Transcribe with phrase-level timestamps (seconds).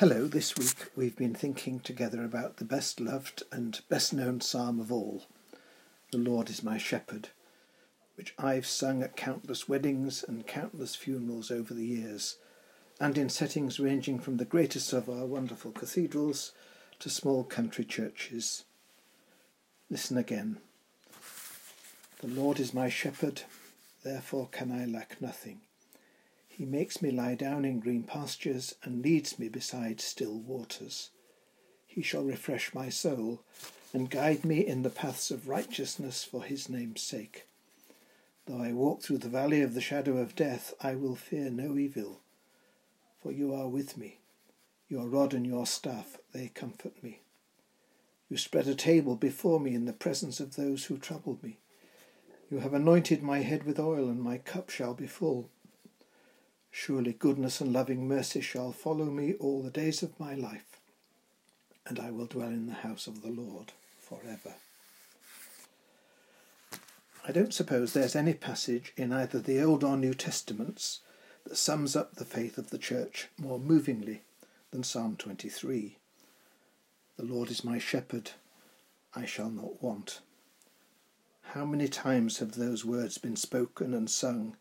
[0.00, 4.80] Hello, this week we've been thinking together about the best loved and best known psalm
[4.80, 5.24] of all,
[6.10, 7.28] The Lord is my shepherd,
[8.14, 12.38] which I've sung at countless weddings and countless funerals over the years,
[12.98, 16.52] and in settings ranging from the greatest of our wonderful cathedrals
[17.00, 18.64] to small country churches.
[19.90, 20.60] Listen again.
[22.22, 23.42] The Lord is my shepherd,
[24.02, 25.60] therefore can I lack nothing.
[26.50, 31.10] He makes me lie down in green pastures and leads me beside still waters.
[31.86, 33.40] He shall refresh my soul
[33.94, 37.46] and guide me in the paths of righteousness for his name's sake.
[38.46, 41.78] Though I walk through the valley of the shadow of death, I will fear no
[41.78, 42.20] evil,
[43.22, 44.18] for you are with me.
[44.88, 47.20] Your rod and your staff, they comfort me.
[48.28, 51.58] You spread a table before me in the presence of those who troubled me.
[52.50, 55.48] You have anointed my head with oil, and my cup shall be full.
[56.70, 60.80] Surely goodness and loving mercy shall follow me all the days of my life,
[61.86, 64.54] and I will dwell in the house of the Lord forever.
[67.26, 71.00] I don't suppose there's any passage in either the Old or New Testaments
[71.44, 74.22] that sums up the faith of the Church more movingly
[74.70, 75.96] than Psalm 23.
[77.16, 78.30] The Lord is my shepherd,
[79.14, 80.20] I shall not want.
[81.42, 84.56] How many times have those words been spoken and sung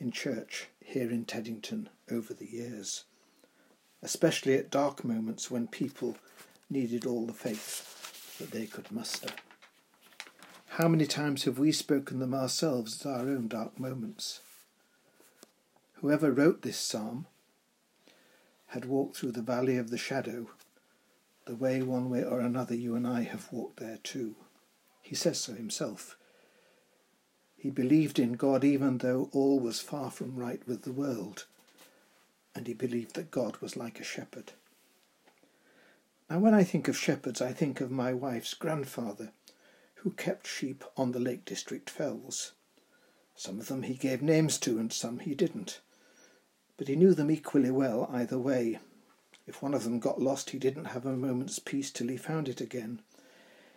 [0.00, 3.04] in church here in Teddington over the years,
[4.02, 6.16] especially at dark moments when people
[6.70, 9.30] needed all the faith that they could muster.
[10.76, 14.40] How many times have we spoken them ourselves at our own dark moments?
[15.94, 17.26] Whoever wrote this psalm
[18.68, 20.48] had walked through the valley of the shadow,
[21.44, 24.34] the way one way or another you and I have walked there too.
[25.02, 26.16] He says so himself.
[27.62, 31.46] He believed in God even though all was far from right with the world,
[32.56, 34.54] and he believed that God was like a shepherd.
[36.28, 39.30] Now, when I think of shepherds, I think of my wife's grandfather,
[39.94, 42.50] who kept sheep on the Lake District fells.
[43.36, 45.78] Some of them he gave names to, and some he didn't.
[46.76, 48.80] But he knew them equally well either way.
[49.46, 52.48] If one of them got lost, he didn't have a moment's peace till he found
[52.48, 53.02] it again.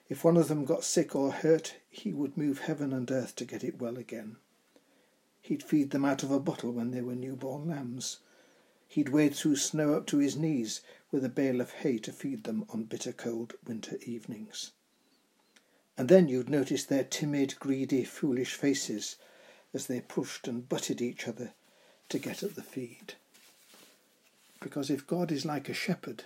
[0.07, 3.45] If one of them got sick or hurt, he would move heaven and earth to
[3.45, 4.37] get it well again.
[5.41, 8.19] He'd feed them out of a bottle when they were newborn lambs.
[8.87, 12.43] He'd wade through snow up to his knees with a bale of hay to feed
[12.43, 14.71] them on bitter cold winter evenings.
[15.97, 19.15] And then you'd notice their timid, greedy, foolish faces
[19.73, 21.53] as they pushed and butted each other
[22.09, 23.15] to get at the feed.
[24.61, 26.25] Because if God is like a shepherd,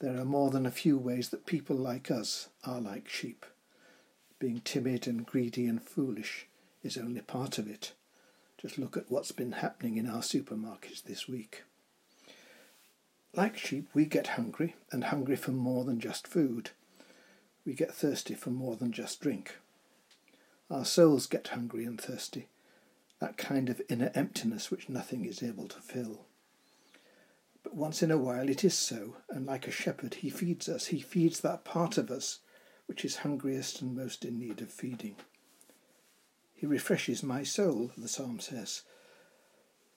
[0.00, 3.44] there are more than a few ways that people like us are like sheep.
[4.38, 6.46] Being timid and greedy and foolish
[6.84, 7.92] is only part of it.
[8.60, 11.64] Just look at what's been happening in our supermarkets this week.
[13.34, 16.70] Like sheep, we get hungry, and hungry for more than just food.
[17.66, 19.58] We get thirsty for more than just drink.
[20.70, 22.48] Our souls get hungry and thirsty,
[23.20, 26.27] that kind of inner emptiness which nothing is able to fill.
[27.68, 30.86] But once in a while it is so, and like a shepherd he feeds us.
[30.86, 32.38] He feeds that part of us
[32.86, 35.16] which is hungriest and most in need of feeding.
[36.54, 38.84] He refreshes my soul, the psalm says.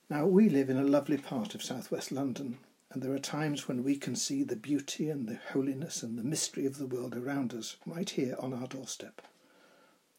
[0.10, 2.58] Now, we live in a lovely part of southwest London,
[2.90, 6.26] and there are times when we can see the beauty and the holiness and the
[6.26, 9.22] mystery of the world around us right here on our doorstep.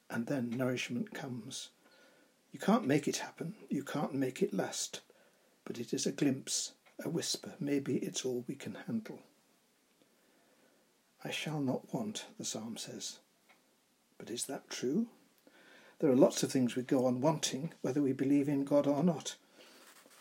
[0.09, 1.69] And then nourishment comes.
[2.51, 5.03] You can't make it happen, you can't make it last,
[5.67, 6.73] but it is a glimpse
[7.05, 9.21] a whisper, maybe it's all we can handle.
[11.25, 13.19] I shall not want, the psalm says.
[14.19, 15.07] But is that true?
[15.99, 19.05] There are lots of things we go on wanting, whether we believe in God or
[19.05, 19.37] not.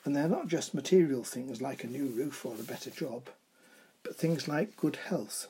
[0.06, 3.30] And they're not just material things like a new roof or a better job,
[4.04, 5.48] but things like good health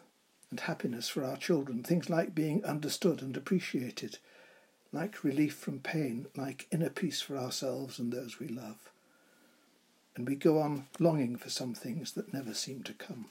[0.49, 4.17] and happiness for our children, things like being understood and appreciated,
[4.91, 8.90] like relief from pain, like inner peace for ourselves and those we love
[10.15, 13.25] and we go on longing for some things that never seem to come.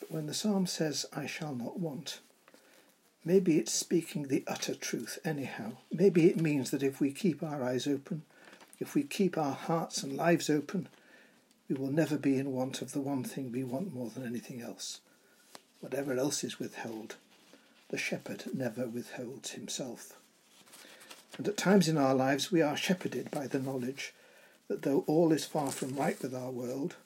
[0.00, 2.20] But when the psalm says, I shall not want,
[3.24, 5.72] maybe it's speaking the utter truth anyhow.
[5.90, 8.22] Maybe it means that if we keep our eyes open,
[8.78, 10.88] if we keep our hearts and lives open,
[11.68, 14.60] we will never be in want of the one thing we want more than anything
[14.60, 15.00] else.
[15.80, 17.16] Whatever else is withheld,
[17.88, 20.18] the shepherd never withholds himself.
[21.38, 24.14] And at times in our lives we are shepherded by the knowledge
[24.68, 26.96] that though all is far from right with our world,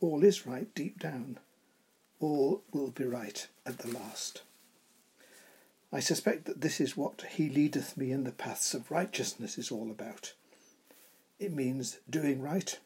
[0.00, 1.38] all is right deep down.
[2.20, 4.42] All will be right at the last.
[5.92, 9.70] I suspect that this is what He leadeth me in the paths of righteousness is
[9.70, 10.32] all about.
[11.38, 12.78] It means doing right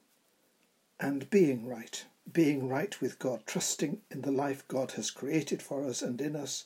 [1.01, 5.85] and being right being right with God, trusting in the life God has created for
[5.85, 6.65] us and in us.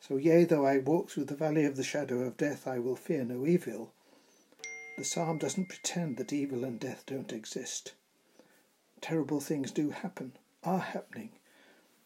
[0.00, 2.96] So, yea, though I walk through the valley of the shadow of death, I will
[2.96, 3.92] fear no evil.
[4.98, 7.92] The psalm doesn't pretend that evil and death don't exist.
[9.00, 10.32] Terrible things do happen,
[10.64, 11.30] are happening,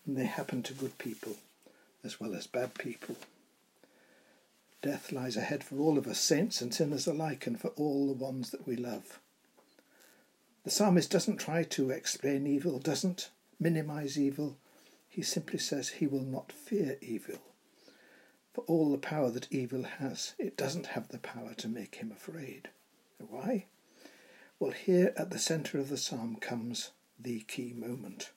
[0.04, 1.36] and they happen to good people
[2.04, 3.16] as well as bad people.
[4.82, 8.12] Death lies ahead for all of us, saints and sinners alike, and for all the
[8.12, 9.18] ones that we love.
[10.64, 14.58] The psalmist doesn't try to explain evil, doesn't minimize evil.
[15.08, 17.38] He simply says he will not fear evil.
[18.52, 22.12] For all the power that evil has, it doesn't have the power to make him
[22.12, 22.68] afraid.
[23.28, 23.66] Why?
[24.58, 28.30] Well, here at the centre of the psalm comes the key moment.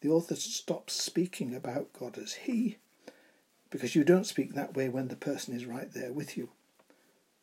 [0.00, 2.78] The author stops speaking about God as He,
[3.70, 6.50] because you don't speak that way when the person is right there with you.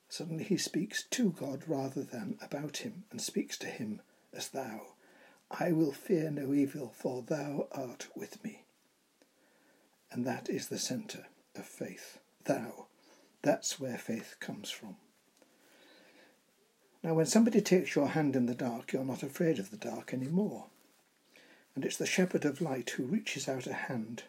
[0.07, 4.01] Suddenly he speaks to God rather than about him, and speaks to him
[4.33, 4.93] as thou.
[5.51, 8.63] I will fear no evil, for thou art with me.
[10.11, 12.19] And that is the centre of faith.
[12.45, 12.87] Thou.
[13.41, 14.95] That's where faith comes from.
[17.05, 20.11] Now, when somebody takes your hand in the dark, you're not afraid of the dark
[20.11, 20.65] any more.
[21.75, 24.23] And it's the shepherd of light who reaches out a hand,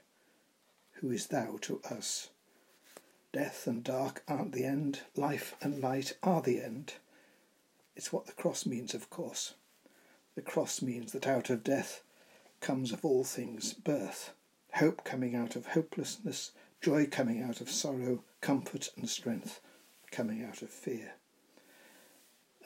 [1.00, 2.28] who is thou to us.
[3.32, 6.93] Death and dark aren't the end, life and light are the end.
[7.96, 9.55] It's what the cross means, of course.
[10.34, 12.02] The cross means that out of death
[12.61, 14.32] comes of all things birth,
[14.75, 16.52] hope coming out of hopelessness,
[16.82, 19.62] joy coming out of sorrow, comfort and strength
[20.11, 21.14] coming out of fear.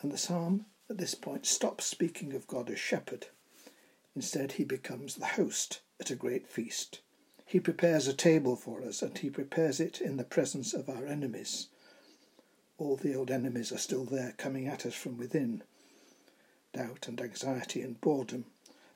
[0.03, 3.27] And the psalm at this point stops speaking of God as shepherd.
[4.17, 7.01] Instead, he becomes the host at a great feast.
[7.51, 11.05] He prepares a table for us, and He prepares it in the presence of our
[11.05, 11.67] enemies.
[12.79, 15.65] All the old enemies are still there, coming at us from within
[16.73, 18.45] doubt and anxiety and boredom,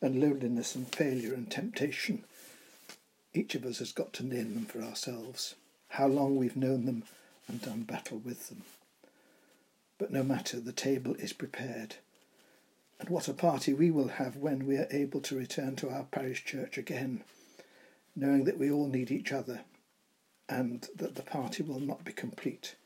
[0.00, 2.22] and loneliness and failure and temptation.
[3.32, 5.56] Each of us has got to name them for ourselves,
[5.88, 7.02] how long we've known them
[7.48, 8.62] and done battle with them.
[9.98, 11.96] But no matter, the table is prepared.
[13.00, 16.04] And what a party we will have when we are able to return to our
[16.04, 17.24] parish church again
[18.16, 19.60] knowing that we all need each other
[20.48, 22.76] and that the party will not be complete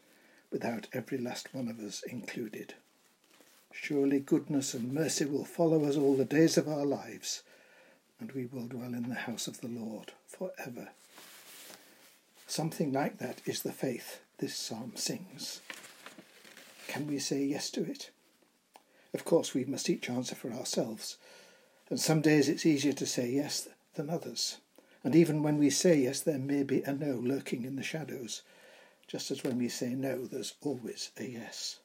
[0.50, 2.75] without every last one of us included.
[3.72, 7.43] Surely goodness and mercy will follow us all the days of our lives,
[8.19, 10.88] and we will dwell in the house of the Lord for ever.
[12.46, 15.61] Something like that is the faith this psalm sings.
[16.88, 18.11] Can we say yes to it?
[19.12, 21.19] Of course, we must each answer for ourselves,
[21.90, 24.56] and some days it's easier to say yes than others.
[25.05, 28.43] And even when we say yes, there may be a no lurking in the shadows,
[29.06, 31.79] just as when we say no, there's always a yes.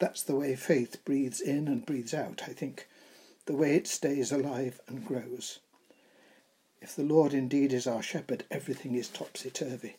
[0.00, 2.88] That's the way faith breathes in and breathes out, I think,
[3.46, 5.60] the way it stays alive and grows.
[6.82, 9.98] If the Lord indeed is our shepherd, everything is topsy turvy.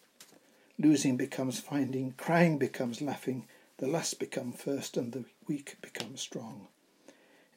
[0.78, 3.48] Losing becomes finding, crying becomes laughing,
[3.82, 6.68] the last become first, and the weak become strong.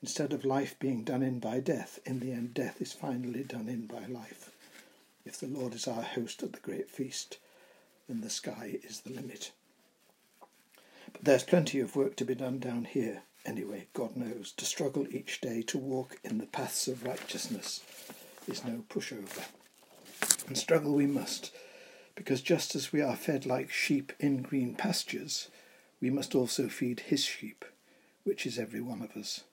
[0.01, 3.69] Instead of life being done in by death, in the end, death is finally done
[3.69, 4.51] in by life.
[5.27, 7.37] If the Lord is our host at the great feast,
[8.09, 9.53] then the sky is the limit.
[11.13, 14.51] But there's plenty of work to be done down here, anyway, God knows.
[14.53, 17.83] To struggle each day to walk in the paths of righteousness
[18.49, 19.45] is no pushover.
[20.47, 21.55] And struggle we must,
[22.15, 25.51] because just as we are fed like sheep in green pastures,
[26.05, 27.65] we must also feed his sheep,
[28.25, 29.45] which is every one of us.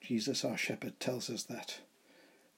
[0.00, 1.78] Jesus, our shepherd, tells us that.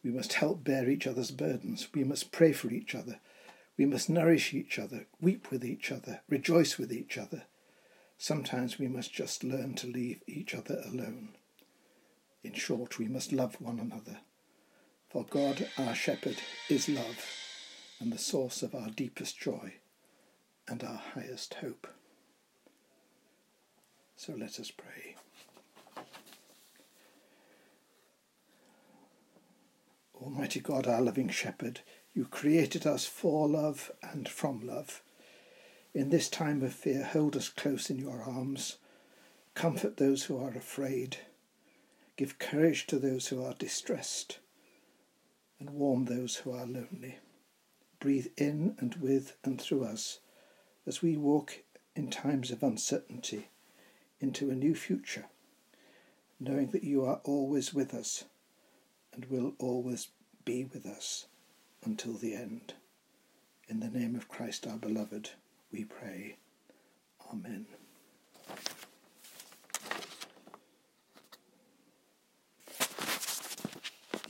[0.02, 1.86] We must help bear each other's burdens.
[1.94, 3.20] We must pray for each other.
[3.76, 7.42] We must nourish each other, weep with each other, rejoice with each other.
[8.16, 11.34] Sometimes we must just learn to leave each other alone.
[12.42, 14.20] In short, we must love one another.
[15.10, 16.38] For God, our shepherd,
[16.70, 17.22] is love
[18.00, 19.74] and the source of our deepest joy
[20.66, 21.86] and our highest hope.
[24.24, 25.16] So let us pray.
[30.14, 31.80] Almighty God, our loving shepherd,
[32.14, 35.02] you created us for love and from love.
[35.92, 38.78] In this time of fear, hold us close in your arms.
[39.52, 41.18] Comfort those who are afraid.
[42.16, 44.38] Give courage to those who are distressed.
[45.60, 47.18] And warm those who are lonely.
[48.00, 50.20] Breathe in and with and through us
[50.86, 51.58] as we walk
[51.94, 53.48] in times of uncertainty
[54.20, 55.26] into a new future,
[56.40, 58.24] knowing that you are always with us
[59.12, 60.08] and will always
[60.44, 61.26] be with us
[61.84, 62.74] until the end.
[63.68, 65.30] In the name of Christ our beloved,
[65.72, 66.36] we pray.
[67.32, 67.66] Amen.